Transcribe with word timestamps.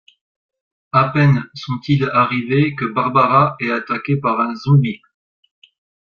À 0.93 1.09
peine 1.09 1.43
sont 1.53 1.79
ils 1.87 2.09
arrivés 2.09 2.73
que 2.75 2.85
Barbara 2.85 3.55
est 3.59 3.69
attaquée 3.69 4.17
par 4.17 4.39
un 4.39 4.55
zombie. 4.55 4.99